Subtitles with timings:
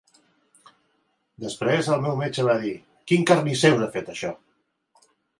[1.43, 2.71] Després, el meu metge va dir:
[3.11, 4.33] "Quin carnisser us ha fet això?".